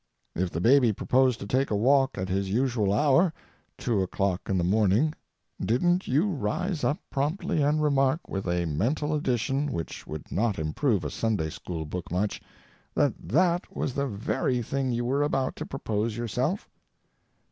If 0.35 0.49
the 0.49 0.59
baby 0.59 0.91
proposed 0.91 1.39
to 1.41 1.45
take 1.45 1.69
a 1.69 1.75
walk 1.75 2.17
at 2.17 2.27
his 2.27 2.49
usual 2.49 2.91
hour, 2.91 3.31
two 3.77 4.01
o'clock 4.01 4.49
in 4.49 4.57
the 4.57 4.63
morning, 4.63 5.13
didn't 5.63 6.07
you 6.07 6.25
rise 6.25 6.83
up 6.83 6.97
promptly 7.11 7.61
and 7.61 7.83
remark, 7.83 8.27
with 8.27 8.47
a 8.47 8.65
mental 8.65 9.13
addition 9.13 9.71
which 9.71 10.07
would 10.07 10.31
not 10.31 10.57
improve 10.57 11.05
a 11.05 11.11
Sunday 11.11 11.51
school 11.51 11.85
book 11.85 12.11
much, 12.11 12.41
that 12.95 13.13
that 13.19 13.77
was 13.77 13.93
the 13.93 14.07
very 14.07 14.63
thing 14.63 14.89
you 14.89 15.05
were 15.05 15.21
about 15.21 15.55
to 15.57 15.67
propose 15.67 16.17
yourself? 16.17 16.67